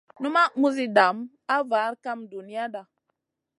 Numaʼ 0.21 0.51
muzi 0.59 0.85
dam 0.95 1.17
a 1.53 1.57
var 1.69 1.91
kam 2.03 2.19
duniyada. 2.31 2.81